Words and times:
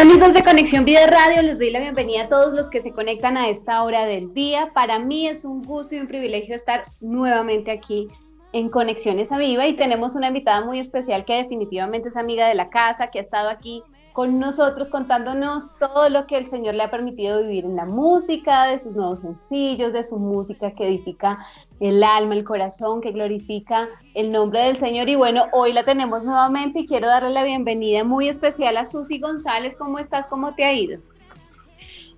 Amigos 0.00 0.32
de 0.32 0.44
Conexión 0.44 0.84
Vida 0.84 1.08
Radio, 1.08 1.42
les 1.42 1.58
doy 1.58 1.70
la 1.70 1.80
bienvenida 1.80 2.22
a 2.22 2.28
todos 2.28 2.54
los 2.54 2.70
que 2.70 2.80
se 2.80 2.92
conectan 2.92 3.36
a 3.36 3.48
esta 3.48 3.82
hora 3.82 4.06
del 4.06 4.32
día. 4.32 4.70
Para 4.72 5.00
mí 5.00 5.26
es 5.26 5.44
un 5.44 5.60
gusto 5.60 5.96
y 5.96 5.98
un 5.98 6.06
privilegio 6.06 6.54
estar 6.54 6.82
nuevamente 7.00 7.72
aquí 7.72 8.06
en 8.52 8.68
Conexiones 8.68 9.32
a 9.32 9.38
Viva 9.38 9.66
y 9.66 9.74
tenemos 9.74 10.14
una 10.14 10.28
invitada 10.28 10.64
muy 10.64 10.78
especial 10.78 11.24
que 11.24 11.34
definitivamente 11.34 12.10
es 12.10 12.16
amiga 12.16 12.46
de 12.46 12.54
la 12.54 12.68
casa, 12.68 13.10
que 13.10 13.18
ha 13.18 13.22
estado 13.22 13.48
aquí 13.48 13.82
con 14.12 14.38
nosotros 14.38 14.90
contándonos 14.90 15.74
todo 15.78 16.08
lo 16.08 16.26
que 16.26 16.36
el 16.36 16.46
Señor 16.46 16.74
le 16.74 16.82
ha 16.82 16.90
permitido 16.90 17.42
vivir 17.42 17.64
en 17.64 17.76
la 17.76 17.84
música, 17.84 18.66
de 18.66 18.78
sus 18.78 18.92
nuevos 18.94 19.20
sencillos, 19.20 19.92
de 19.92 20.04
su 20.04 20.18
música 20.18 20.72
que 20.72 20.88
edifica 20.88 21.38
el 21.80 22.02
alma, 22.02 22.34
el 22.34 22.44
corazón, 22.44 23.00
que 23.00 23.12
glorifica 23.12 23.88
el 24.14 24.30
nombre 24.30 24.62
del 24.62 24.76
Señor. 24.76 25.08
Y 25.08 25.14
bueno, 25.14 25.46
hoy 25.52 25.72
la 25.72 25.84
tenemos 25.84 26.24
nuevamente 26.24 26.80
y 26.80 26.86
quiero 26.86 27.06
darle 27.06 27.30
la 27.30 27.44
bienvenida 27.44 28.04
muy 28.04 28.28
especial 28.28 28.76
a 28.76 28.86
Susi 28.86 29.18
González. 29.18 29.76
¿Cómo 29.76 29.98
estás? 29.98 30.26
¿Cómo 30.28 30.54
te 30.54 30.64
ha 30.64 30.72
ido? 30.72 31.00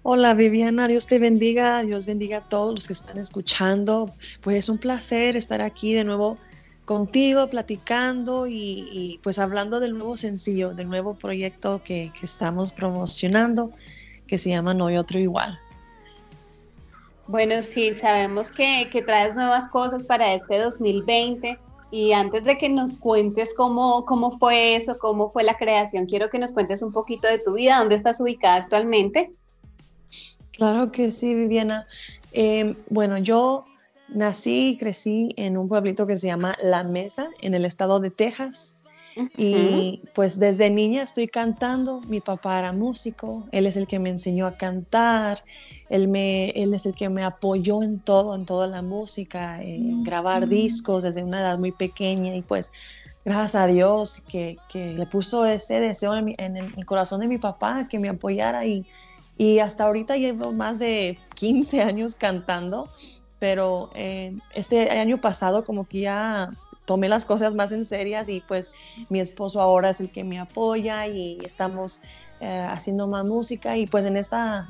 Hola 0.02 0.32
Viviana, 0.32 0.88
Dios 0.88 1.06
te 1.06 1.18
bendiga, 1.18 1.82
Dios 1.82 2.06
bendiga 2.06 2.38
a 2.38 2.48
todos 2.48 2.74
los 2.74 2.86
que 2.86 2.94
están 2.94 3.18
escuchando. 3.18 4.10
Pues 4.40 4.56
es 4.56 4.68
un 4.70 4.78
placer 4.78 5.36
estar 5.36 5.60
aquí 5.60 5.92
de 5.92 6.04
nuevo 6.04 6.38
contigo 6.90 7.46
platicando 7.46 8.48
y, 8.48 9.20
pues 9.22 9.38
hablando 9.38 9.78
del 9.78 9.96
nuevo 9.96 10.16
sencillo, 10.16 10.74
del 10.74 10.88
nuevo 10.88 11.14
proyecto 11.14 11.80
que, 11.84 12.10
estamos 12.20 12.72
promocionando 12.72 13.70
que 14.26 14.38
se 14.38 14.50
llama 14.50 14.74
No 14.74 14.88
hay 14.88 14.96
otro 14.96 15.20
igual. 15.20 15.56
Bueno, 17.28 17.62
sí, 17.62 17.94
sabemos 17.94 18.50
que, 18.50 18.88
que 18.90 19.02
traes 19.02 19.36
nuevas 19.36 19.68
cosas 19.68 20.04
para 20.04 20.34
este 20.34 20.58
2020 20.58 21.60
y 21.92 22.12
antes 22.12 22.42
de 22.42 22.58
que 22.58 22.68
nos 22.68 22.96
cuentes 22.96 23.50
cómo, 23.56 24.04
cómo 24.04 24.32
fue 24.32 24.74
eso, 24.74 24.98
cómo 24.98 25.30
fue 25.30 25.44
la 25.44 25.56
creación, 25.56 26.06
quiero 26.06 26.28
que 26.28 26.40
nos 26.40 26.50
cuentes 26.50 26.82
un 26.82 26.90
poquito 26.90 27.28
de 27.28 27.38
tu 27.38 27.52
vida, 27.52 27.78
dónde 27.78 27.94
estás 27.94 28.20
ubicada 28.20 28.56
actualmente. 28.56 29.30
Claro 30.50 30.90
que 30.90 31.12
sí, 31.12 31.36
Viviana. 31.36 31.84
Eh, 32.32 32.74
bueno, 32.88 33.16
yo 33.18 33.64
Nací 34.12 34.70
y 34.70 34.76
crecí 34.76 35.34
en 35.36 35.56
un 35.56 35.68
pueblito 35.68 36.06
que 36.06 36.16
se 36.16 36.26
llama 36.26 36.54
La 36.62 36.84
Mesa, 36.84 37.28
en 37.40 37.54
el 37.54 37.64
estado 37.64 38.00
de 38.00 38.10
Texas. 38.10 38.76
Y 39.36 40.02
pues 40.14 40.38
desde 40.38 40.70
niña 40.70 41.02
estoy 41.02 41.26
cantando. 41.26 42.00
Mi 42.02 42.20
papá 42.20 42.58
era 42.58 42.72
músico, 42.72 43.44
él 43.52 43.66
es 43.66 43.76
el 43.76 43.86
que 43.86 43.98
me 43.98 44.08
enseñó 44.08 44.46
a 44.46 44.56
cantar, 44.56 45.38
él, 45.88 46.08
me, 46.08 46.50
él 46.50 46.72
es 46.74 46.86
el 46.86 46.94
que 46.94 47.08
me 47.08 47.24
apoyó 47.24 47.82
en 47.82 47.98
todo, 47.98 48.34
en 48.34 48.46
toda 48.46 48.66
la 48.66 48.82
música, 48.82 49.62
en 49.62 50.04
grabar 50.04 50.48
discos 50.48 51.02
desde 51.02 51.22
una 51.22 51.40
edad 51.40 51.58
muy 51.58 51.72
pequeña. 51.72 52.34
Y 52.34 52.42
pues 52.42 52.72
gracias 53.24 53.56
a 53.56 53.66
Dios 53.66 54.22
que, 54.28 54.56
que 54.68 54.92
le 54.92 55.06
puso 55.06 55.44
ese 55.44 55.80
deseo 55.80 56.14
en, 56.14 56.32
en, 56.38 56.56
el 56.56 56.86
corazón 56.86 57.20
de 57.20 57.26
mi 57.26 57.38
papá, 57.38 57.88
que 57.88 57.98
me 57.98 58.08
apoyara. 58.08 58.64
Y, 58.64 58.86
y 59.36 59.58
hasta 59.58 59.84
ahorita 59.84 60.16
llevo 60.16 60.52
más 60.52 60.78
de 60.78 61.18
15 61.34 61.82
años 61.82 62.14
cantando 62.14 62.88
pero 63.40 63.90
eh, 63.94 64.36
este 64.54 64.90
año 64.90 65.20
pasado 65.20 65.64
como 65.64 65.88
que 65.88 66.00
ya 66.00 66.50
tomé 66.84 67.08
las 67.08 67.24
cosas 67.24 67.54
más 67.54 67.72
en 67.72 67.84
serias 67.84 68.28
y 68.28 68.40
pues 68.40 68.70
mi 69.08 69.18
esposo 69.18 69.60
ahora 69.60 69.90
es 69.90 70.00
el 70.00 70.10
que 70.10 70.22
me 70.22 70.38
apoya 70.38 71.06
y 71.08 71.38
estamos 71.44 72.00
eh, 72.40 72.64
haciendo 72.68 73.08
más 73.08 73.24
música 73.24 73.76
y 73.76 73.86
pues 73.86 74.04
en 74.04 74.16
esta 74.16 74.68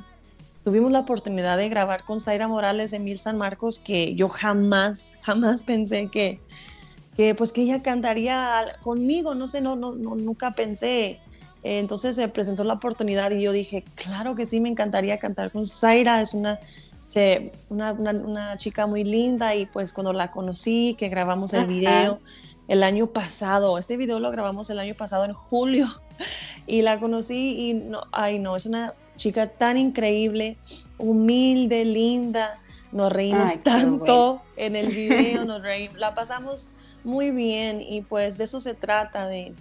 tuvimos 0.64 0.92
la 0.92 1.00
oportunidad 1.00 1.56
de 1.56 1.69
grabar 1.69 2.04
con 2.04 2.20
Zaira 2.20 2.47
Morales 2.47 2.91
de 2.91 3.00
Mil 3.00 3.19
San 3.19 3.38
Marcos 3.38 3.78
que 3.78 4.14
yo 4.14 4.28
jamás, 4.28 5.19
jamás 5.22 5.62
pensé 5.62 6.09
que, 6.09 6.41
que 7.16 7.34
pues 7.34 7.53
que 7.53 7.62
ella 7.62 7.82
cantaría 7.82 8.76
conmigo, 8.82 9.34
no 9.34 9.48
sé, 9.48 9.60
no, 9.60 9.76
no, 9.76 9.92
nunca 9.92 10.53
pensé. 10.53 11.19
Entonces 11.62 12.16
se 12.16 12.26
presentó 12.28 12.64
la 12.64 12.75
oportunidad 12.75 13.30
y 13.32 13.42
yo 13.42 13.53
dije, 13.53 13.84
claro 13.94 14.34
que 14.34 14.47
sí, 14.47 14.60
me 14.60 14.70
encantaría 14.70 15.19
cantar 15.19 15.50
con 15.50 15.66
Zaira, 15.66 16.22
es 16.22 16.32
una 16.32 16.59
una, 17.69 17.93
una, 17.93 18.56
chica 18.56 18.87
muy 18.87 19.04
linda 19.04 19.54
y 19.54 19.66
pues 19.66 19.93
cuando 19.93 20.12
la 20.12 20.31
conocí, 20.31 20.94
que 20.98 21.09
grabamos 21.09 21.54
el 21.54 21.66
video 21.66 22.21
el 22.69 22.84
año 22.84 23.09
pasado, 23.09 23.78
este 23.78 23.97
video 23.97 24.21
lo 24.21 24.31
grabamos 24.31 24.71
el 24.71 24.78
año 24.78 24.94
pasado 24.94 25.25
en 25.25 25.32
julio 25.32 25.88
y 26.69 26.82
la 26.82 27.00
conocí 27.00 27.71
y 27.71 27.75
no, 27.75 28.03
ay 28.12 28.38
no, 28.38 28.54
es 28.54 28.65
una 28.65 28.94
chica 29.16 29.48
tan 29.48 29.76
increíble, 29.76 30.56
humilde, 30.97 31.84
linda, 31.84 32.60
nos 32.93 33.12
reímos 33.12 33.59
tanto 33.65 34.41
en 34.56 34.77
el 34.77 34.88
video, 34.94 35.44
nos 35.44 35.62
reímos, 35.62 35.98
la 35.98 36.15
pasamos 36.15 36.69
muy 37.03 37.32
bien 37.32 37.81
y 37.81 38.03
pues 38.03 38.38
de 38.38 38.44
eso 38.44 38.60
se 38.60 38.75
trata, 38.75 39.27
de, 39.27 39.53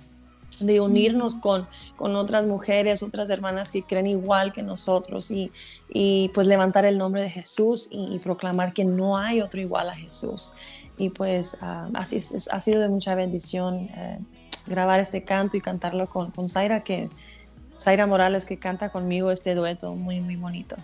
de 0.66 0.81
unirnos 0.81 1.36
con, 1.36 1.68
con 1.96 2.16
otras 2.16 2.46
mujeres, 2.46 3.03
otras 3.03 3.30
hermanas 3.30 3.72
que 3.72 3.84
creen 3.84 4.08
igual 4.08 4.53
que 4.53 4.64
nosotros 4.64 5.31
y, 5.31 5.52
y 5.90 6.30
pues 6.34 6.47
levantar 6.47 6.86
el 6.86 6.97
nombre 6.97 7.22
de 7.22 7.30
Jesús 7.30 7.88
y, 7.92 8.20
proclamar 8.20 8.74
que 8.74 8.86
no 8.86 9.18
hay 9.18 9.42
otro 9.42 9.59
igual 9.59 9.90
a 9.90 9.96
Jesús. 9.96 10.53
Y 10.98 11.09
pues 11.09 11.58
ah, 11.62 11.90
así 11.94 12.19
ha 12.52 12.59
sido 12.59 12.81
de 12.81 12.90
mucha 12.90 13.16
bendición 13.16 13.90
eh, 13.96 14.19
grabar 14.68 15.00
este 15.00 15.24
canto 15.24 15.58
y 15.58 15.62
cantarlo 15.62 16.08
con, 16.08 16.31
con 16.31 16.50
Zaira, 16.50 16.84
que 16.84 17.09
Zaira 17.80 18.06
Morales 18.06 18.46
que 18.46 18.58
canta 18.58 18.90
conmigo 18.90 19.31
este 19.31 19.56
dueto 19.56 19.96
muy, 19.96 20.19
muy 20.19 20.36
bonito. 20.36 20.75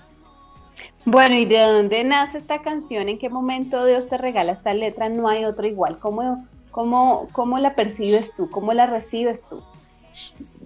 Bueno, 1.06 1.35
¿y 1.35 1.46
de 1.46 1.59
dónde 1.59 2.03
nace 2.03 2.38
esta 2.38 2.62
canción? 2.62 3.09
¿En 3.09 3.19
qué 3.19 3.30
momento 3.30 3.85
Dios 3.85 4.08
te 4.08 4.18
regala 4.18 4.53
esta 4.53 4.74
letra? 4.74 5.09
No 5.09 5.28
hay 5.28 5.46
otro 5.46 5.68
igual. 5.68 6.00
¿Cómo, 6.00 6.47
cómo, 6.75 7.28
cómo 7.31 7.58
la 7.58 7.74
percibes 7.74 8.34
tú? 8.36 8.50
¿Cómo 8.50 8.74
la 8.74 8.86
recibes 8.86 9.46
tú? 9.50 9.63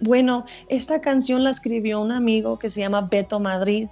Bueno, 0.02 0.44
esta 0.68 1.02
canción 1.02 1.44
la 1.44 1.52
escribió 1.52 2.02
un 2.02 2.12
amigo 2.12 2.58
que 2.58 2.72
se 2.72 2.80
llama 2.80 3.02
Beto 3.02 3.40
Madrid. 3.40 3.90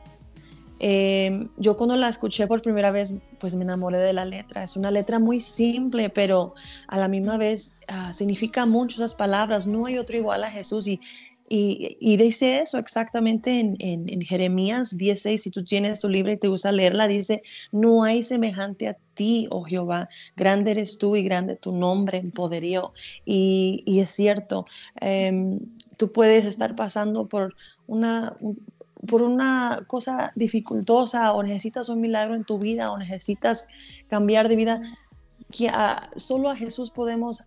Eh, 0.79 1.47
yo 1.57 1.77
cuando 1.77 1.95
la 1.95 2.09
escuché 2.09 2.47
por 2.47 2.63
primera 2.63 2.89
vez, 2.89 3.13
pues 3.39 3.53
me 3.53 3.63
enamoré 3.63 3.99
de 3.99 4.13
la 4.13 4.25
letra. 4.25 4.63
Es 4.63 4.75
una 4.75 4.89
letra 4.89 5.19
muy 5.19 5.39
simple, 5.39 6.09
pero 6.09 6.55
a 6.87 6.97
la 6.97 7.07
misma 7.07 7.37
vez 7.37 7.75
ah, 7.87 8.11
significa 8.13 8.65
mucho 8.65 8.97
esas 8.97 9.13
palabras. 9.13 9.67
No 9.67 9.85
hay 9.85 9.99
otro 9.99 10.17
igual 10.17 10.43
a 10.43 10.49
Jesús 10.49 10.87
y, 10.87 10.99
y, 11.49 12.17
dice 12.17 12.59
eso 12.59 12.77
exactamente 12.77 13.59
en, 13.59 14.21
Jeremías 14.21 14.97
16. 14.97 15.41
Si 15.41 15.51
tú 15.51 15.63
tienes 15.63 16.01
tu 16.01 16.09
libro 16.09 16.31
y 16.31 16.37
te 16.37 16.47
gusta 16.47 16.71
leerla, 16.71 17.07
dice: 17.07 17.41
No 17.71 18.03
hay 18.03 18.23
semejante 18.23 18.89
a 18.89 18.97
ti, 19.13 19.47
oh 19.49 19.63
Jehová. 19.63 20.09
Grande 20.35 20.71
eres 20.71 20.97
tú 20.97 21.15
y 21.15 21.23
grande 21.23 21.55
tu 21.55 21.71
nombre 21.71 22.17
en 22.17 22.31
poderío. 22.31 22.93
Y, 23.25 23.83
y 23.85 23.99
es 23.99 24.11
cierto, 24.11 24.65
em, 24.99 25.59
tú 25.97 26.11
puedes 26.11 26.45
estar 26.45 26.75
pasando 26.75 27.27
por 27.27 27.55
una, 27.87 28.35
por 29.07 29.21
una 29.21 29.83
cosa 29.87 30.31
dificultosa 30.35 31.31
o 31.33 31.43
necesitas 31.43 31.89
un 31.89 32.01
milagro 32.01 32.35
en 32.35 32.43
tu 32.43 32.59
vida 32.59 32.91
o 32.91 32.97
necesitas 32.97 33.67
cambiar 34.09 34.49
de 34.49 34.55
vida, 34.55 34.81
que 35.51 35.71
solo 36.17 36.49
a 36.49 36.55
Jesús 36.55 36.91
podemos 36.91 37.43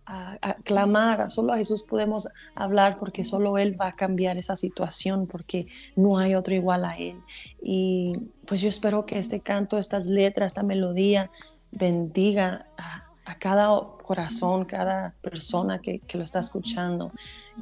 clamar, 0.63 1.29
solo 1.29 1.53
a 1.53 1.57
Jesús 1.57 1.83
podemos 1.83 2.27
hablar 2.55 2.97
porque 2.97 3.23
solo 3.23 3.57
Él 3.57 3.79
va 3.79 3.87
a 3.87 3.95
cambiar 3.95 4.37
esa 4.37 4.55
situación 4.55 5.27
porque 5.27 5.67
no 5.95 6.17
hay 6.17 6.35
otro 6.35 6.55
igual 6.55 6.85
a 6.85 6.93
Él. 6.93 7.17
Y 7.61 8.13
pues 8.45 8.61
yo 8.61 8.69
espero 8.69 9.05
que 9.05 9.19
este 9.19 9.39
canto, 9.39 9.77
estas 9.77 10.07
letras, 10.07 10.47
esta 10.47 10.63
melodía 10.63 11.29
bendiga 11.71 12.65
a, 12.77 13.07
cada 13.39 13.69
corazón, 14.03 14.65
cada 14.65 15.13
persona 15.21 15.79
que, 15.79 16.01
lo 16.13 16.23
está 16.23 16.39
escuchando. 16.39 17.11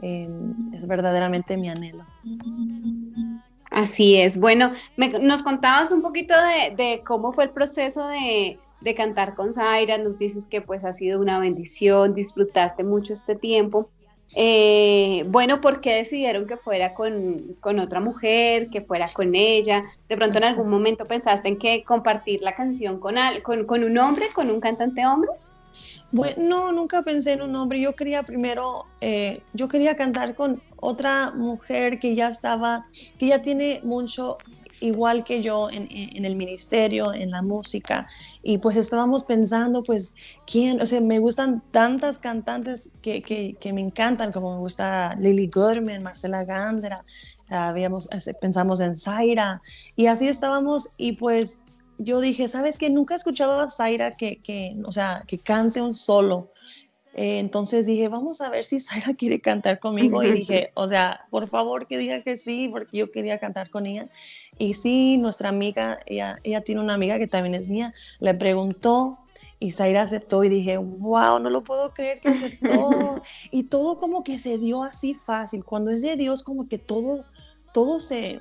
Em, 0.01 0.73
es 0.73 0.87
verdaderamente 0.87 1.57
mi 1.57 1.69
anhelo. 1.69 2.05
Así 3.69 4.15
es. 4.17 4.39
Bueno, 4.39 4.73
nos 4.97 5.43
contabas 5.43 5.91
un 5.91 6.01
poquito 6.01 6.33
de, 6.75 7.03
cómo 7.05 7.33
fue 7.33 7.43
el 7.43 7.49
proceso 7.51 8.07
de, 8.07 8.57
cantar 8.95 9.35
con 9.35 9.53
Zaira, 9.53 9.97
nos 9.97 10.17
dices 10.17 10.47
que 10.47 10.61
pues 10.61 10.83
ha 10.83 10.93
sido 10.93 11.19
una 11.19 11.39
bendición, 11.39 12.13
disfrutaste 12.13 12.83
mucho 12.83 13.13
este 13.13 13.35
tiempo. 13.35 13.89
Eh, 14.35 15.23
bueno, 15.27 15.59
¿por 15.59 15.81
qué 15.81 15.95
decidieron 15.95 16.45
que 16.45 16.57
fuera 16.57 16.93
con, 16.93 17.57
otra 17.79 17.99
mujer, 17.99 18.69
que 18.69 18.81
fuera 18.81 19.07
con 19.13 19.33
ella? 19.33 19.83
De 20.07 20.17
pronto 20.17 20.37
en 20.37 20.43
algún 20.43 20.69
momento 20.69 21.05
pensaste 21.05 21.47
en 21.47 21.57
que 21.57 21.83
compartir 21.83 22.41
la 22.41 22.55
canción 22.55 22.99
con, 22.99 23.15
con, 23.43 23.65
con 23.65 23.83
un 23.83 23.97
hombre, 23.97 24.27
con 24.33 24.49
un 24.49 24.59
cantante 24.59 25.05
hombre. 25.05 25.31
Bueno, 26.11 26.43
no, 26.43 26.71
nunca 26.71 27.03
pensé 27.03 27.33
en 27.33 27.41
un 27.43 27.55
hombre. 27.55 27.79
Yo 27.79 27.95
quería 27.95 28.23
primero, 28.23 28.85
eh, 29.01 29.41
yo 29.53 29.67
quería 29.67 29.95
cantar 29.95 30.35
con 30.35 30.61
otra 30.77 31.31
mujer 31.31 31.99
que 31.99 32.15
ya 32.15 32.29
estaba, 32.29 32.87
que 33.17 33.27
ya 33.27 33.41
tiene 33.41 33.81
mucho 33.83 34.37
igual 34.81 35.23
que 35.23 35.41
yo 35.41 35.69
en, 35.69 36.25
el 36.25 36.35
ministerio, 36.35 37.13
en 37.13 37.31
la 37.31 37.41
música, 37.41 38.07
y 38.43 38.57
pues 38.57 38.77
estábamos 38.77 39.23
pensando, 39.23 39.83
pues, 39.83 40.15
¿quién? 40.45 40.81
O 40.81 40.85
sea, 40.85 41.01
me 41.01 41.19
gustan 41.19 41.61
tantas 41.71 42.19
cantantes 42.19 42.91
que, 43.01 43.21
que, 43.21 43.73
me 43.73 43.81
encantan, 43.81 44.31
como 44.31 44.53
me 44.53 44.59
gusta 44.59 45.15
Lily 45.15 45.49
Goodman, 45.53 46.03
Marcela 46.03 46.43
Gandra, 46.43 47.03
habíamos, 47.49 48.07
pensamos 48.41 48.79
en 48.79 48.97
Zaira, 48.97 49.61
y 49.95 50.07
así 50.07 50.27
estábamos, 50.27 50.89
y 50.97 51.13
pues 51.13 51.59
yo 51.97 52.21
dije, 52.21 52.47
¿sabes 52.47 52.77
qué? 52.77 52.89
Nunca 52.89 53.13
he 53.13 53.17
escuchado 53.17 53.59
a 53.59 53.69
Zaira 53.69 54.11
que, 54.11 54.41
que, 54.41 54.75
o 54.85 54.91
sea, 54.91 55.23
que 55.27 55.37
cante 55.37 55.81
un 55.81 55.93
solo. 55.93 56.51
Eh, 57.15 57.39
entonces 57.39 57.85
dije, 57.85 58.07
vamos 58.07 58.39
a 58.41 58.49
ver 58.49 58.63
si 58.63 58.79
Zaira 58.79 59.13
quiere 59.13 59.41
cantar 59.41 59.79
conmigo. 59.79 60.23
Y 60.23 60.31
dije, 60.31 60.71
o 60.75 60.87
sea, 60.87 61.25
por 61.29 61.47
favor 61.47 61.87
que 61.87 61.97
diga 61.97 62.23
que 62.23 62.37
sí, 62.37 62.67
porque 62.69 62.97
yo 62.97 63.11
quería 63.11 63.39
cantar 63.39 63.69
con 63.69 63.85
ella. 63.85 64.07
Y 64.57 64.73
sí, 64.75 65.17
nuestra 65.17 65.49
amiga, 65.49 65.99
ella, 66.05 66.39
ella 66.43 66.61
tiene 66.61 66.81
una 66.81 66.93
amiga 66.93 67.17
que 67.17 67.27
también 67.27 67.55
es 67.55 67.67
mía, 67.67 67.93
le 68.19 68.33
preguntó 68.33 69.19
y 69.59 69.71
Zaira 69.71 70.03
aceptó 70.03 70.43
y 70.45 70.49
dije, 70.49 70.77
wow, 70.77 71.39
no 71.39 71.49
lo 71.49 71.63
puedo 71.63 71.93
creer 71.93 72.21
que 72.21 72.29
aceptó. 72.29 73.21
y 73.51 73.63
todo 73.63 73.97
como 73.97 74.23
que 74.23 74.39
se 74.39 74.57
dio 74.57 74.83
así 74.83 75.15
fácil. 75.15 75.65
Cuando 75.65 75.91
es 75.91 76.01
de 76.01 76.15
Dios, 76.15 76.43
como 76.43 76.69
que 76.69 76.77
todo, 76.77 77.25
todo 77.73 77.99
se, 77.99 78.39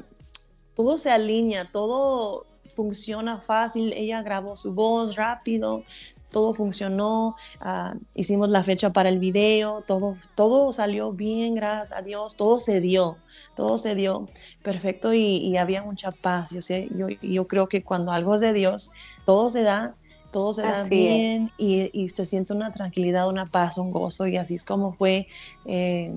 todo 0.75 0.97
se 0.97 1.11
alinea, 1.11 1.73
todo 1.73 2.47
funciona 2.73 3.41
fácil. 3.41 3.93
Ella 3.95 4.23
grabó 4.23 4.55
su 4.55 4.73
voz 4.73 5.17
rápido, 5.17 5.83
todo 6.31 6.55
funcionó, 6.55 7.37
ah, 7.61 7.95
hicimos 8.15 8.51
la 8.51 8.63
fecha 8.63 8.93
para 8.93 9.09
el 9.09 9.19
video, 9.19 9.83
todo, 9.87 10.17
todo 10.35 10.73
salió 10.73 11.13
bien, 11.13 11.55
gracias 11.55 11.99
a 11.99 12.03
Dios, 12.03 12.37
todo 12.37 12.59
se 12.59 12.81
dio, 12.81 13.17
todo 13.55 13.79
se 13.79 13.95
dio 13.95 14.29
perfecto 14.63 15.15
y, 15.15 15.57
había 15.57 15.83
mucha 15.83 16.13
paz. 16.13 16.51
Yo, 16.51 16.63
sé, 16.63 16.89
yo, 16.95 17.09
yo, 17.09 17.47
creo 17.49 17.69
que 17.69 17.83
cuando 17.83 18.13
algo 18.13 18.35
es 18.35 18.41
de 18.41 18.53
Dios, 18.53 18.93
todo 19.25 19.51
se 19.51 19.63
da, 19.63 19.95
todo 20.31 20.53
se 20.53 20.63
da 20.63 20.85
bien 20.85 21.51
y, 21.57 22.09
se 22.11 22.25
siente 22.27 22.53
una 22.53 22.73
tranquilidad, 22.73 23.29
una 23.29 23.47
paz, 23.47 23.79
un 23.79 23.91
gozo 23.91 24.27
y 24.27 24.37
así 24.37 24.55
es 24.55 24.65
como 24.65 24.93
fue. 24.93 25.27
Eh, 25.65 26.13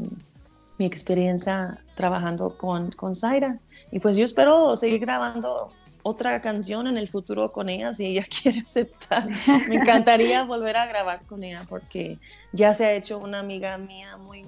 mi 0.78 0.88
experiencia 0.88 1.78
trabajando 1.96 2.58
con, 2.58 2.92
con 2.94 3.14
Zaira. 3.14 3.60
Y 3.92 4.00
pues 4.00 4.18
yo 4.18 4.26
espero 4.26 4.76
seguir 4.76 5.00
grabando 5.00 5.72
otra 6.04 6.42
canción 6.42 6.88
en 6.88 6.98
el 6.98 7.08
futuro 7.08 7.52
con 7.52 7.70
ella 7.70 7.94
si 7.94 8.06
ella 8.06 8.26
quiere 8.42 8.62
aceptar. 8.62 9.28
Me 9.68 9.76
encantaría 9.76 10.44
volver 10.44 10.78
a 10.78 10.86
grabar 10.86 11.26
con 11.26 11.44
ella 11.44 11.66
porque 11.70 12.18
ya 12.52 12.74
se 12.74 12.86
ha 12.86 12.94
hecho 12.94 13.20
una 13.20 13.40
amiga 13.40 13.78
mía, 13.78 14.18
muy 14.18 14.44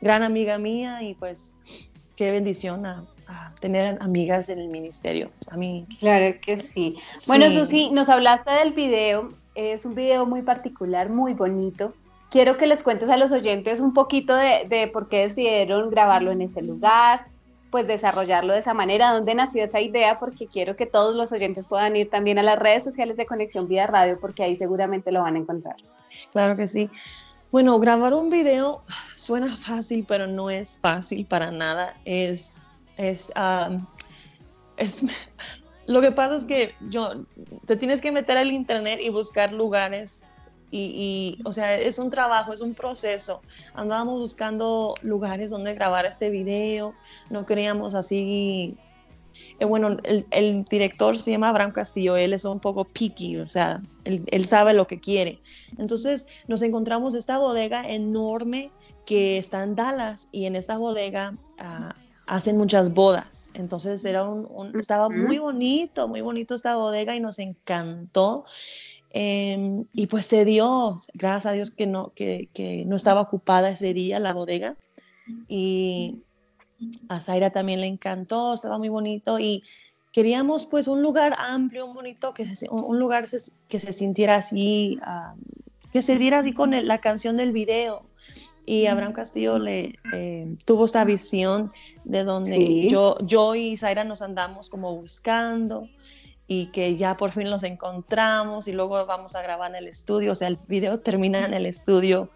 gran 0.00 0.22
amiga 0.22 0.58
mía 0.58 1.02
y 1.02 1.14
pues 1.14 1.54
qué 2.16 2.30
bendición 2.30 2.86
a, 2.86 3.04
tener 3.60 3.98
amigas 4.00 4.48
en 4.48 4.58
el 4.58 4.68
ministerio. 4.68 5.30
A 5.50 5.56
mí. 5.56 5.86
Claro 5.98 6.34
que 6.40 6.56
sí. 6.58 6.96
Bueno, 7.26 7.50
Susi, 7.50 7.90
nos 7.90 8.08
hablaste 8.08 8.50
del 8.50 8.72
video. 8.72 9.28
Es 9.54 9.84
un 9.84 9.94
video 9.94 10.24
muy 10.24 10.42
particular, 10.42 11.10
muy 11.10 11.34
bonito. 11.34 11.92
Quiero 12.30 12.56
que 12.56 12.66
les 12.66 12.82
cuentes 12.82 13.08
a 13.10 13.16
los 13.16 13.32
oyentes 13.32 13.80
un 13.80 13.92
poquito 13.92 14.34
de, 14.34 14.64
de 14.68 14.86
por 14.86 15.08
qué 15.08 15.26
decidieron 15.26 15.90
grabarlo 15.90 16.30
en 16.30 16.40
ese 16.40 16.62
lugar, 16.62 17.26
pues 17.70 17.86
desarrollarlo 17.86 18.52
de 18.52 18.60
esa 18.60 18.74
manera. 18.74 19.12
¿Dónde 19.12 19.34
nació 19.34 19.64
esa 19.64 19.80
idea? 19.80 20.18
Porque 20.18 20.46
quiero 20.46 20.76
que 20.76 20.86
todos 20.86 21.16
los 21.16 21.32
oyentes 21.32 21.64
puedan 21.68 21.96
ir 21.96 22.10
también 22.10 22.38
a 22.38 22.42
las 22.42 22.58
redes 22.58 22.84
sociales 22.84 23.16
de 23.16 23.26
Conexión 23.26 23.68
Vida 23.68 23.86
Radio, 23.86 24.18
porque 24.20 24.42
ahí 24.42 24.56
seguramente 24.56 25.12
lo 25.12 25.22
van 25.22 25.36
a 25.36 25.38
encontrar. 25.38 25.76
Claro 26.32 26.56
que 26.56 26.66
sí. 26.66 26.90
Bueno, 27.50 27.78
grabar 27.78 28.12
un 28.14 28.28
video 28.28 28.82
suena 29.16 29.56
fácil, 29.56 30.04
pero 30.06 30.26
no 30.26 30.50
es 30.50 30.78
fácil 30.78 31.24
para 31.26 31.50
nada. 31.50 31.94
Es, 32.04 32.60
es, 32.96 33.32
es 34.76 35.04
lo 35.86 36.00
que 36.00 36.12
pasa 36.12 36.34
es 36.34 36.44
que 36.44 36.74
yo, 36.88 37.24
te 37.66 37.76
tienes 37.76 38.00
que 38.02 38.12
meter 38.12 38.36
al 38.36 38.52
internet 38.52 39.00
y 39.02 39.08
buscar 39.08 39.52
lugares 39.52 40.24
y, 40.70 41.38
o 41.44 41.52
sea, 41.52 41.76
es 41.76 41.98
un 41.98 42.10
trabajo, 42.10 42.52
es 42.52 42.60
un 42.60 42.74
proceso. 42.74 43.40
Andábamos 43.74 44.20
buscando 44.20 44.94
lugares 45.02 45.50
donde 45.50 45.74
grabar 45.74 46.06
este 46.06 46.30
video, 46.30 46.94
no 47.30 47.46
queríamos 47.46 47.94
así... 47.94 48.76
Eh, 49.60 49.64
bueno, 49.64 49.96
el, 50.02 50.64
director 50.64 51.16
se 51.16 51.30
llama 51.30 51.48
Abraham 51.48 51.72
Castillo, 51.72 52.16
él 52.16 52.32
es 52.32 52.44
un 52.44 52.58
poco 52.58 52.84
picky, 52.84 53.38
o 53.38 53.46
sea, 53.46 53.80
él, 54.04 54.44
sabe 54.46 54.74
lo 54.74 54.86
que 54.86 55.00
quiere. 55.00 55.40
Entonces 55.78 56.26
nos 56.48 56.62
encontramos 56.62 57.14
esta 57.14 57.38
bodega 57.38 57.88
enorme 57.88 58.70
que 59.06 59.38
está 59.38 59.62
en 59.62 59.74
Dallas 59.74 60.28
y 60.32 60.46
en 60.46 60.56
esta 60.56 60.76
bodega 60.76 61.34
ah, 61.58 61.94
hacen 62.28 62.56
muchas 62.56 62.94
bodas. 62.94 63.50
Entonces 63.54 64.04
era 64.04 64.24
un, 64.24 64.78
estaba 64.78 65.08
muy 65.08 65.38
bonito, 65.38 66.08
muy 66.08 66.20
bonito 66.20 66.54
esta 66.54 66.76
bodega 66.76 67.16
y 67.16 67.20
nos 67.20 67.38
encantó. 67.38 68.44
Em, 69.10 69.84
y 69.92 70.06
pues 70.06 70.26
se 70.26 70.44
dio, 70.44 70.98
gracias 71.14 71.46
a 71.46 71.52
Dios 71.52 71.70
que 71.70 71.86
no, 71.86 72.12
que, 72.14 72.48
que, 72.52 72.84
no 72.84 72.96
estaba 72.96 73.22
ocupada 73.22 73.70
ese 73.70 73.94
día 73.94 74.20
la 74.20 74.32
bodega. 74.32 74.76
Y 75.48 76.16
a 77.08 77.20
Zaira 77.20 77.50
también 77.50 77.80
le 77.80 77.86
encantó, 77.86 78.54
estaba 78.54 78.78
muy 78.78 78.88
bonito 78.88 79.38
y 79.38 79.62
queríamos 80.12 80.66
pues 80.66 80.88
un 80.88 81.02
lugar 81.02 81.34
amplio, 81.38 81.86
un 81.86 81.94
bonito, 81.94 82.34
que 82.34 82.46
un 82.70 82.98
lugar 82.98 83.26
que 83.68 83.78
se 83.78 83.92
sintiera 83.92 84.36
así, 84.36 84.98
que 85.92 86.02
se 86.02 86.18
diera 86.18 86.40
así 86.40 86.52
con 86.52 86.70
la 86.86 86.98
canción 86.98 87.36
del 87.36 87.52
video. 87.52 88.04
Y 88.66 88.84
Abraham 88.86 89.14
Castillo 89.14 89.58
le 89.58 89.94
eh, 90.12 90.56
tuvo 90.66 90.84
esta 90.84 91.02
visión 91.04 91.70
de 92.04 92.24
donde 92.24 92.86
yo, 92.86 93.16
yo 93.22 93.54
y 93.54 93.78
Zaira 93.78 94.04
nos 94.04 94.20
andamos 94.20 94.68
como 94.68 94.94
buscando 94.94 95.88
y 96.48 96.68
que 96.68 96.96
ya 96.96 97.14
por 97.14 97.32
fin 97.32 97.50
los 97.50 97.62
encontramos 97.62 98.66
y 98.66 98.72
luego 98.72 99.04
vamos 99.06 99.36
a 99.36 99.42
grabar 99.42 99.70
en 99.70 99.76
el 99.76 99.86
estudio, 99.86 100.32
o 100.32 100.34
sea, 100.34 100.48
el 100.48 100.58
video 100.66 100.98
termina 100.98 101.44
en 101.44 101.54
el 101.54 101.66
estudio 101.66 102.30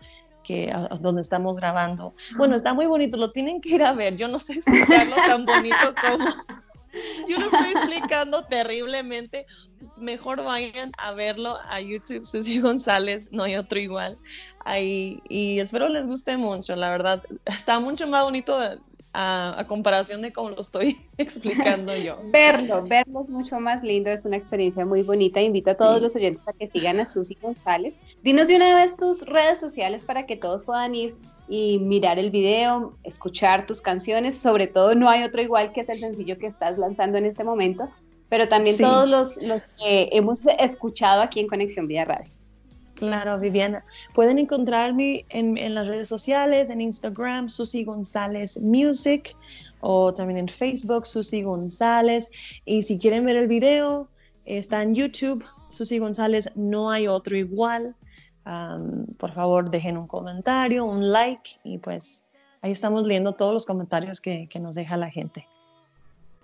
que 0.44 0.72
donde 1.00 1.22
estamos 1.22 1.56
grabando. 1.56 2.14
Bueno, 2.36 2.54
está 2.54 2.74
muy 2.74 2.86
bonito, 2.86 3.16
lo 3.16 3.30
tienen 3.30 3.60
que 3.60 3.70
ir 3.70 3.82
a 3.82 3.92
ver. 3.92 4.16
Yo 4.16 4.28
no 4.28 4.38
sé 4.38 4.54
explicarlo 4.54 5.14
tan 5.14 5.46
bonito 5.46 5.94
como 6.00 6.24
yo 7.28 7.38
lo 7.38 7.44
estoy 7.44 7.70
explicando 7.72 8.44
terriblemente. 8.44 9.46
Mejor 9.96 10.42
vayan 10.42 10.92
a 10.98 11.12
verlo 11.12 11.58
a 11.68 11.80
YouTube, 11.80 12.26
Susi 12.26 12.60
González, 12.60 13.28
no 13.30 13.44
hay 13.44 13.56
otro 13.56 13.78
igual. 13.78 14.18
Ahí, 14.64 15.22
y 15.28 15.60
espero 15.60 15.88
les 15.88 16.06
guste 16.06 16.36
mucho, 16.36 16.76
la 16.76 16.90
verdad. 16.90 17.22
Está 17.44 17.80
mucho 17.80 18.06
más 18.06 18.24
bonito 18.24 18.58
a, 19.14 19.64
comparación 19.68 20.22
de 20.22 20.32
cómo 20.32 20.50
lo 20.50 20.60
estoy 20.60 21.00
explicando 21.18 21.96
yo. 21.96 22.16
verlo, 22.32 22.86
verlo 22.86 23.22
es 23.22 23.28
mucho 23.28 23.60
más 23.60 23.82
lindo, 23.82 24.10
es 24.10 24.24
una 24.24 24.36
experiencia 24.36 24.84
muy 24.84 25.02
bonita. 25.02 25.40
Invito 25.40 25.70
a 25.70 25.74
todos 25.74 26.00
los 26.00 26.14
oyentes 26.16 26.46
a 26.46 26.52
que 26.52 26.68
sigan 26.68 27.00
a 27.00 27.06
Susi 27.06 27.36
González. 27.40 27.98
Dinos 28.22 28.48
de 28.48 28.56
una 28.56 28.74
vez 28.74 28.96
tus 28.96 29.26
redes 29.26 29.60
sociales 29.60 30.04
para 30.04 30.26
que 30.26 30.36
todos 30.36 30.62
puedan 30.62 30.94
ir 30.94 31.14
y 31.48 31.78
mirar 31.78 32.18
el 32.18 32.30
video, 32.30 32.96
escuchar 33.02 33.66
tus 33.66 33.80
canciones. 33.80 34.38
Sobre 34.38 34.66
todo, 34.66 34.94
no 34.94 35.08
hay 35.08 35.22
otro 35.24 35.42
igual 35.42 35.72
que 35.72 35.80
es 35.80 35.88
el 35.88 35.96
sencillo 35.96 36.38
que 36.38 36.46
estás 36.46 36.78
lanzando 36.78 37.18
en 37.18 37.26
este 37.26 37.44
momento, 37.44 37.88
pero 38.28 38.48
también 38.48 38.78
todos 38.78 39.08
los, 39.08 39.36
los 39.42 39.62
que 39.78 40.08
hemos 40.12 40.40
escuchado 40.58 41.20
aquí 41.22 41.40
en 41.40 41.48
Conexión 41.48 41.86
Vida 41.86 42.04
Radio. 42.04 42.32
Claro, 43.02 43.36
Viviana. 43.36 43.84
Pueden 44.14 44.38
encontrarme 44.38 45.26
en, 45.30 45.74
las 45.74 45.88
redes 45.88 46.06
sociales, 46.06 46.70
en 46.70 46.80
Instagram, 46.80 47.48
Susi 47.48 47.82
González 47.82 48.62
Music, 48.62 49.36
o 49.80 50.14
también 50.14 50.38
en 50.38 50.46
Facebook, 50.46 51.04
Susi 51.04 51.42
González. 51.42 52.30
Y 52.64 52.82
si 52.82 53.00
quieren 53.00 53.24
ver 53.24 53.34
el 53.34 53.48
video, 53.48 54.08
está 54.44 54.84
en 54.84 54.94
YouTube, 54.94 55.44
Susi 55.68 55.98
González, 55.98 56.52
no 56.54 56.92
hay 56.92 57.08
otro 57.08 57.36
igual. 57.36 57.96
por 59.18 59.32
favor, 59.32 59.68
dejen 59.68 59.96
un 59.96 60.06
comentario, 60.06 60.84
un 60.84 61.10
like, 61.10 61.50
y 61.64 61.78
pues 61.78 62.28
ahí 62.60 62.70
estamos 62.70 63.04
leyendo 63.04 63.32
todos 63.32 63.52
los 63.52 63.66
comentarios 63.66 64.20
que 64.20 64.48
nos 64.60 64.76
deja 64.76 64.96
la 64.96 65.10
gente. 65.10 65.48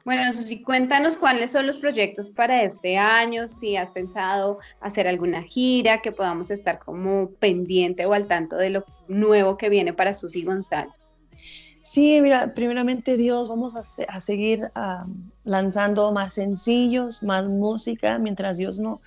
Bueno, 0.05 0.33
Susi, 0.35 0.63
cuéntanos 0.63 1.17
cuáles 1.17 1.51
son 1.51 1.67
los 1.67 1.81
proyectos 1.81 2.31
para 2.31 2.63
este 2.63 2.97
año, 2.97 3.49
si 3.49 3.77
has 3.77 3.93
pensado 3.93 4.59
hacer 4.81 5.07
alguna 5.07 5.43
gira, 5.43 6.01
que 6.01 6.13
podamos 6.13 6.51
estar 6.51 6.79
como 6.79 7.31
pendiente 7.39 8.07
o 8.07 8.15
al 8.15 8.27
tanto 8.27 8.57
de 8.57 8.71
lo 8.71 8.85
nuevo 9.07 9.57
que 9.57 9.69
viene 9.69 9.93
para 9.93 10.15
Susi 10.15 10.43
González. 10.45 10.95
Sí, 11.89 12.21
mira, 12.21 12.53
primeramente 12.53 13.17
Dios, 13.17 13.49
vamos 13.49 13.75
a, 13.75 14.21
seguir 14.21 14.69
lanzando 15.45 16.13
más 16.13 16.35
sencillos, 16.35 17.23
más 17.23 17.49
música, 17.49 18.19
mientras 18.19 18.59
Dios 18.59 18.79
no 18.79 19.01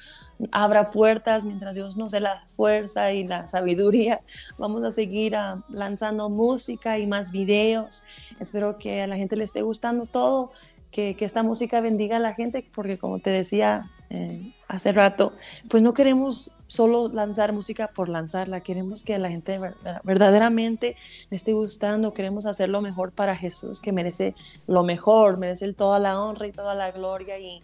abra 0.51 0.89
puertas, 0.89 1.45
mientras 1.45 1.75
Dios 1.75 1.95
nos 1.95 2.11
dé 2.11 2.21
la 2.21 2.41
fuerza 2.47 3.11
y 3.11 3.27
la 3.27 3.45
sabiduría, 3.45 4.21
vamos 4.57 4.83
a 4.83 4.89
seguir 4.89 5.35
lanzando 5.69 6.27
música 6.31 6.97
y 6.97 7.05
más 7.05 7.31
videos. 7.31 8.03
Espero 8.39 8.79
que 8.79 9.03
a 9.03 9.05
la 9.05 9.15
gente 9.15 9.35
le 9.35 9.43
esté 9.43 9.61
gustando 9.61 10.07
todo 10.07 10.49
que, 10.91 11.15
esta 11.19 11.43
música 11.43 11.79
bendiga 11.79 12.17
a 12.17 12.19
la 12.19 12.33
gente, 12.33 12.65
porque 12.73 12.97
como 12.97 13.19
te 13.19 13.29
decía 13.29 13.89
eh, 14.09 14.53
hace 14.67 14.91
rato, 14.91 15.33
pues 15.69 15.81
no 15.81 15.93
queremos 15.93 16.53
solo 16.67 17.07
lanzar 17.09 17.53
música 17.53 17.87
por 17.87 18.09
lanzarla, 18.09 18.61
queremos 18.61 19.03
que 19.03 19.17
la 19.17 19.29
gente 19.29 19.57
verdaderamente 20.03 20.95
le 21.29 21.37
esté 21.37 21.53
gustando, 21.53 22.13
queremos 22.13 22.45
hacer 22.45 22.69
lo 22.69 22.81
mejor 22.81 23.11
para 23.11 23.35
Jesús, 23.35 23.79
que 23.79 23.91
merece 23.91 24.35
lo 24.67 24.83
mejor, 24.83 25.37
merece 25.37 25.71
toda 25.73 25.99
la 25.99 26.21
honra 26.21 26.47
y 26.47 26.51
toda 26.51 26.75
la 26.75 26.91
gloria. 26.91 27.39
Y, 27.39 27.63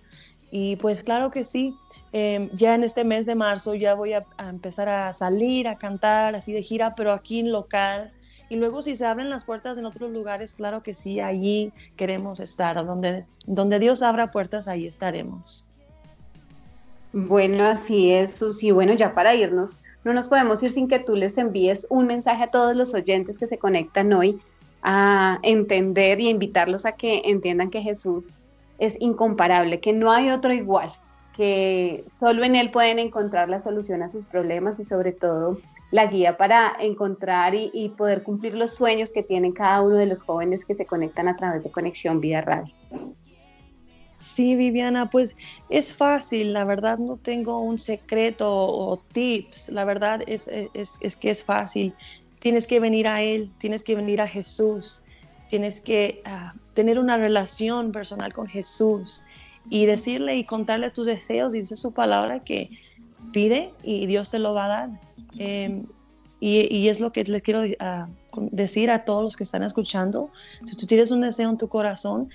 y 0.49 0.77
pues 0.77 1.03
claro 1.03 1.29
que 1.29 1.43
sí, 1.43 1.75
em, 2.13 2.49
ya 2.53 2.75
en 2.75 2.83
este 2.83 3.03
mes 3.03 3.25
de 3.25 3.35
marzo 3.35 3.75
ya 3.75 3.93
voy 3.93 4.13
a, 4.13 4.25
a 4.37 4.49
empezar 4.49 4.87
a 4.87 5.13
salir, 5.13 5.67
a 5.67 5.77
cantar 5.77 6.35
así 6.35 6.53
de 6.53 6.63
gira, 6.63 6.95
pero 6.95 7.11
aquí 7.11 7.39
en 7.39 7.51
local 7.51 8.13
y 8.49 8.55
luego 8.55 8.81
si 8.81 8.95
se 8.95 9.05
abren 9.05 9.29
las 9.29 9.45
puertas 9.45 9.77
en 9.77 9.85
otros 9.85 10.11
lugares, 10.11 10.53
claro 10.53 10.81
que 10.81 10.95
sí, 10.95 11.19
allí 11.19 11.73
queremos 11.95 12.39
estar. 12.39 12.75
Donde, 12.85 13.25
donde 13.45 13.79
Dios 13.79 14.01
abra 14.01 14.31
puertas, 14.31 14.67
ahí 14.67 14.87
estaremos. 14.87 15.67
Bueno, 17.11 17.65
así 17.65 18.11
es, 18.11 18.35
Susi. 18.35 18.71
Bueno, 18.71 18.93
ya 18.93 19.13
para 19.13 19.35
irnos, 19.35 19.79
no 20.03 20.13
nos 20.13 20.27
podemos 20.27 20.61
ir 20.63 20.71
sin 20.71 20.87
que 20.87 20.99
tú 20.99 21.15
les 21.15 21.37
envíes 21.37 21.87
un 21.89 22.07
mensaje 22.07 22.43
a 22.43 22.51
todos 22.51 22.75
los 22.75 22.93
oyentes 22.93 23.37
que 23.37 23.47
se 23.47 23.57
conectan 23.57 24.13
hoy 24.13 24.39
a 24.81 25.39
entender 25.43 26.21
y 26.21 26.29
invitarlos 26.29 26.85
a 26.85 26.93
que 26.93 27.23
entiendan 27.25 27.69
que 27.69 27.81
Jesús 27.81 28.23
es 28.79 28.95
incomparable, 29.01 29.79
que 29.79 29.91
no 29.91 30.11
hay 30.11 30.29
otro 30.29 30.53
igual, 30.53 30.91
que 31.37 32.03
solo 32.19 32.43
en 32.43 32.55
Él 32.55 32.71
pueden 32.71 32.97
encontrar 32.97 33.47
la 33.47 33.59
solución 33.59 34.01
a 34.01 34.09
sus 34.09 34.25
problemas 34.25 34.79
y 34.79 34.85
sobre 34.85 35.11
todo 35.11 35.59
la 35.91 36.07
guía 36.07 36.35
para 36.35 36.75
encontrar 36.79 37.53
y, 37.55 37.93
poder 37.95 38.23
cumplir 38.23 38.55
los 38.55 38.73
sueños 38.73 39.13
que 39.13 39.23
tienen 39.23 39.53
cada 39.53 39.81
uno 39.81 39.95
de 39.95 40.07
los 40.07 40.23
jóvenes 40.23 40.65
que 40.65 40.75
se 40.75 40.85
conectan 40.85 41.27
a 41.27 41.37
través 41.37 41.63
de 41.63 41.71
Conexión 41.71 42.19
Vida 42.19 42.41
Radio. 42.41 42.73
Sí, 44.17 44.55
Viviana, 44.55 45.11
pues 45.11 45.35
es 45.69 45.93
fácil, 45.93 46.51
la 46.51 46.65
verdad 46.65 46.97
no 46.97 47.17
tengo 47.17 47.59
un 47.59 47.77
secreto 47.77 48.51
o 48.51 48.97
tips, 48.97 49.69
la 49.69 49.85
verdad 49.85 50.21
es, 50.25 50.49
es, 50.49 51.15
que 51.15 51.29
es 51.29 51.43
fácil. 51.43 51.93
Tienes 52.39 52.65
que 52.65 52.79
venir 52.79 53.07
a 53.07 53.21
Él, 53.21 53.51
tienes 53.59 53.83
que 53.83 53.95
venir 53.95 54.21
a 54.21 54.27
Jesús, 54.27 55.03
tienes 55.49 55.79
que 55.79 56.21
ah, 56.25 56.55
tener 56.73 56.97
una 56.97 57.17
relación 57.17 57.91
personal 57.91 58.33
con 58.33 58.47
Jesús 58.47 59.23
y 59.69 59.85
decirle 59.85 60.37
y 60.37 60.45
contarle 60.45 60.91
tus 60.91 61.07
deseos, 61.07 61.53
dice 61.53 61.75
su 61.75 61.91
palabra 61.91 62.39
que 62.43 62.69
pide 63.31 63.73
y 63.83 64.05
Dios 64.07 64.31
te 64.31 64.39
lo 64.39 64.53
va 64.53 64.65
a 64.65 64.67
dar. 64.67 64.89
Em, 65.37 65.85
y, 66.39 66.73
y, 66.73 66.89
es 66.89 66.99
lo 66.99 67.11
que 67.11 67.23
le 67.23 67.41
quiero 67.41 67.63
ah, 67.79 68.07
decir 68.51 68.91
a 68.91 69.05
todos 69.05 69.23
los 69.23 69.35
que 69.35 69.43
están 69.43 69.63
escuchando. 69.63 70.29
Si 70.65 70.75
tú 70.75 70.85
tienes 70.85 71.11
un 71.11 71.21
deseo 71.21 71.49
en 71.49 71.57
tu 71.57 71.67
corazón, 71.67 72.29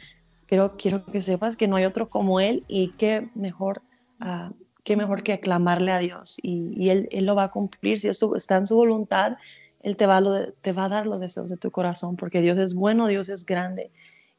pero 0.49 0.77
quiero 0.77 1.05
que 1.05 1.21
sepas 1.21 1.57
que 1.57 1.69
no 1.69 1.77
hay 1.77 1.85
otro 1.85 2.11
como 2.11 2.41
Él 2.41 2.65
y 2.69 2.89
qué 2.99 3.29
mejor, 3.35 3.81
uh, 4.21 4.53
qué 4.85 4.97
mejor 4.97 5.23
que 5.23 5.33
aclamarle 5.33 5.93
a 5.93 5.99
Dios 5.99 6.39
y, 6.43 6.91
él, 6.91 7.09
él, 7.11 7.27
lo 7.27 7.35
va 7.35 7.45
a 7.45 7.49
cumplir. 7.49 7.99
Si 7.99 8.09
esto 8.09 8.35
está 8.37 8.57
en 8.57 8.67
su 8.67 8.77
voluntad, 8.77 9.37
Él 9.83 9.97
te 9.97 10.07
va, 10.07 10.21
te 10.61 10.73
va 10.73 10.85
a 10.87 10.89
dar 10.89 11.07
los 11.07 11.21
deseos 11.21 11.49
de 11.49 11.57
tu 11.57 11.71
corazón 11.71 12.17
porque 12.17 12.41
Dios 12.41 12.59
es 12.59 12.75
bueno, 12.75 13.07
Dios 13.09 13.29
es 13.29 13.47
grande 13.47 13.91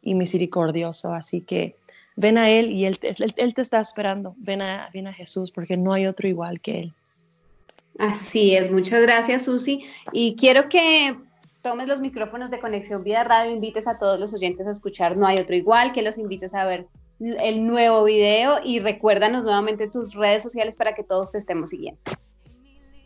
y 0.02 0.16
misericordioso. 0.16 1.14
Así 1.14 1.42
que 1.42 1.76
ven 2.16 2.38
a 2.38 2.50
Él 2.50 2.72
y 2.72 2.86
Él, 2.86 3.00
él, 3.02 3.54
te 3.54 3.62
está 3.62 3.80
esperando. 3.80 4.36
Ven 4.38 4.62
a, 4.62 4.90
ven 4.94 5.08
a 5.08 5.14
Jesús 5.14 5.52
porque 5.52 5.78
no 5.78 5.94
hay 5.94 6.06
otro 6.08 6.28
igual 6.28 6.62
que 6.62 6.80
Él. 6.80 6.94
Así 8.00 8.56
es, 8.56 8.72
muchas 8.72 9.02
gracias 9.02 9.44
Susi. 9.44 9.86
Y 10.12 10.36
quiero 10.36 10.68
que 10.68 11.16
tomes 11.62 11.88
los 11.88 12.00
micrófonos 12.00 12.52
de 12.52 12.60
Conexión 12.60 13.04
Vida 13.04 13.24
Radio, 13.24 13.52
invites 13.52 13.88
a 13.88 13.98
todos 13.98 14.20
los 14.20 14.34
oyentes 14.34 14.68
a 14.68 14.72
escuchar 14.72 15.16
No 15.16 15.26
hay 15.26 15.38
otro 15.38 15.56
igual, 15.56 15.94
que 15.94 16.02
los 16.02 16.18
invites 16.18 16.54
a 16.54 16.66
ver 16.66 16.88
el 17.20 17.66
nuevo 17.66 18.04
video 18.04 18.60
y 18.64 18.80
recuérdanos 18.80 19.44
nuevamente 19.44 19.90
tus 19.90 20.14
redes 20.14 20.44
sociales 20.44 20.76
para 20.76 20.94
que 20.94 21.04
todos 21.04 21.32
te 21.32 21.38
estemos 21.38 21.70
siguiendo. 21.70 22.02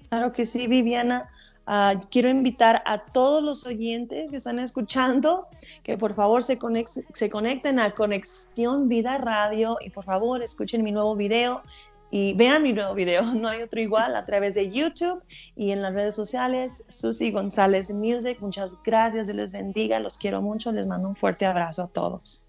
Claro 0.09 0.31
que 0.31 0.45
sí, 0.45 0.67
Viviana. 0.67 1.29
Ah, 1.69 2.01
quiero 2.09 2.29
invitar 2.29 2.81
a 2.86 3.00
todos 3.00 3.43
los 3.43 3.67
oyentes 3.67 4.31
que 4.31 4.38
están 4.38 4.57
escuchando 4.57 5.47
que 5.83 5.97
por 5.97 6.13
favor 6.13 6.41
se, 6.41 6.57
se 7.13 7.29
conecten 7.29 7.77
a 7.79 7.91
Conexión 7.91 8.88
Vida 8.88 9.17
Radio 9.17 9.75
y 9.81 9.89
por 9.89 10.05
favor 10.05 10.41
escuchen 10.41 10.81
mi 10.81 10.93
nuevo 10.93 11.13
video 11.17 11.62
y 12.09 12.33
vean 12.36 12.63
mi 12.63 12.71
nuevo 12.71 12.93
video, 12.93 13.21
no 13.36 13.50
hay 13.50 13.62
otro 13.63 13.81
igual, 13.81 14.15
a 14.15 14.25
través 14.25 14.55
de 14.55 14.69
YouTube 14.71 15.21
y 15.57 15.71
en 15.71 15.81
las 15.81 15.93
redes 15.93 16.15
sociales, 16.15 16.86
Susi 16.88 17.31
González 17.31 17.91
Music. 17.91 18.38
Muchas 18.39 18.81
gracias, 18.83 19.27
les 19.27 19.51
bendiga, 19.51 20.00
los 20.00 20.17
quiero 20.17 20.39
mucho, 20.39 20.71
les 20.71 20.88
mando 20.88 21.09
un 21.09 21.17
fuerte 21.17 21.45
abrazo 21.45 21.83
a 21.83 21.88
todos. 21.88 22.46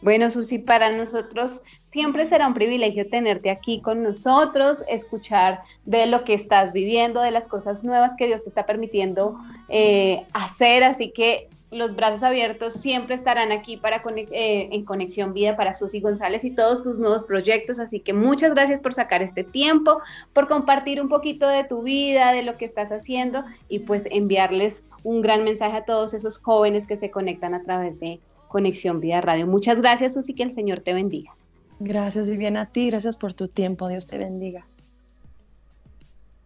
Bueno, 0.00 0.30
Susi, 0.30 0.58
para 0.58 0.92
nosotros 0.92 1.62
siempre 1.82 2.26
será 2.26 2.46
un 2.46 2.54
privilegio 2.54 3.08
tenerte 3.08 3.50
aquí 3.50 3.80
con 3.80 4.02
nosotros, 4.02 4.84
escuchar 4.88 5.60
de 5.86 6.06
lo 6.06 6.24
que 6.24 6.34
estás 6.34 6.72
viviendo, 6.72 7.20
de 7.20 7.32
las 7.32 7.48
cosas 7.48 7.82
nuevas 7.82 8.14
que 8.16 8.26
Dios 8.26 8.42
te 8.42 8.48
está 8.48 8.64
permitiendo 8.64 9.38
eh, 9.68 10.24
hacer. 10.32 10.84
Así 10.84 11.10
que 11.10 11.48
los 11.70 11.96
brazos 11.96 12.22
abiertos 12.22 12.74
siempre 12.74 13.14
estarán 13.14 13.52
aquí 13.52 13.76
para 13.76 14.02
eh, 14.16 14.68
en 14.70 14.84
Conexión 14.84 15.34
Vida 15.34 15.56
para 15.56 15.74
Susi 15.74 16.00
González 16.00 16.44
y 16.44 16.50
todos 16.50 16.82
tus 16.82 16.98
nuevos 16.98 17.24
proyectos. 17.24 17.80
Así 17.80 17.98
que 17.98 18.12
muchas 18.12 18.52
gracias 18.52 18.80
por 18.80 18.94
sacar 18.94 19.22
este 19.22 19.42
tiempo, 19.42 20.00
por 20.32 20.46
compartir 20.46 21.00
un 21.00 21.08
poquito 21.08 21.48
de 21.48 21.64
tu 21.64 21.82
vida, 21.82 22.32
de 22.32 22.44
lo 22.44 22.54
que 22.54 22.64
estás 22.64 22.92
haciendo 22.92 23.44
y 23.68 23.80
pues 23.80 24.06
enviarles 24.10 24.84
un 25.02 25.22
gran 25.22 25.44
mensaje 25.44 25.76
a 25.76 25.84
todos 25.84 26.14
esos 26.14 26.38
jóvenes 26.38 26.86
que 26.86 26.96
se 26.96 27.10
conectan 27.10 27.54
a 27.54 27.62
través 27.62 27.98
de 28.00 28.20
Conexión 28.48 29.00
Vida 29.00 29.20
Radio. 29.20 29.46
Muchas 29.46 29.80
gracias, 29.80 30.14
Susi, 30.14 30.34
que 30.34 30.42
el 30.42 30.52
Señor 30.52 30.80
te 30.80 30.94
bendiga. 30.94 31.34
Gracias, 31.80 32.28
Viviana, 32.28 32.62
a 32.62 32.66
ti, 32.66 32.90
gracias 32.90 33.16
por 33.16 33.34
tu 33.34 33.48
tiempo. 33.48 33.88
Dios 33.88 34.06
te 34.06 34.18
bendiga. 34.18 34.66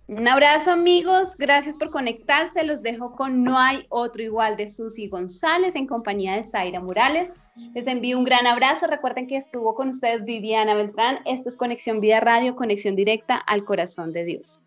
Un 0.09 0.29
abrazo 0.29 0.73
amigos, 0.73 1.37
gracias 1.39 1.79
por 1.79 1.91
conectarse. 1.91 2.65
Los 2.65 2.83
dejo 2.83 3.13
con 3.13 3.45
No 3.45 3.57
hay 3.57 3.87
otro 3.89 4.23
igual 4.23 4.57
de 4.57 4.69
Susi 4.69 5.09
González 5.09 5.75
en 5.75 5.87
compañía 5.87 6.37
de 6.37 6.45
Zaira 6.45 6.81
Morales. 6.81 7.41
Les 7.75 7.87
envío 7.87 8.19
un 8.19 8.25
gran 8.25 8.47
abrazo. 8.47 8.87
Recuerden 8.89 9.27
que 9.27 9.37
estuvo 9.37 9.75
con 9.75 9.89
ustedes 9.89 10.25
Viviana 10.25 10.75
Beltrán. 10.75 11.21
Esto 11.25 11.49
es 11.49 11.57
Conexión 11.57 12.01
Vida 12.01 12.21
Radio, 12.21 12.57
conexión 12.57 12.95
directa 12.95 13.37
al 13.37 13.65
corazón 13.65 14.13
de 14.13 14.25
Dios. 14.25 14.61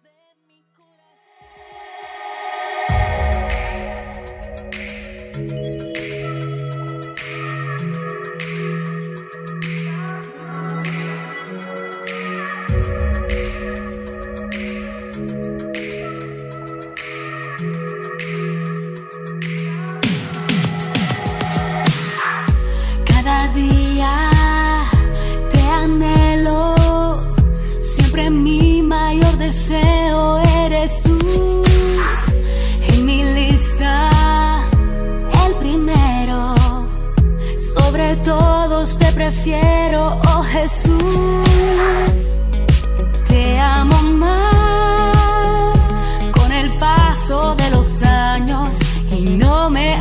Los 47.72 48.02
años 48.04 48.78
y 49.12 49.22
no 49.22 49.70
me 49.70 50.00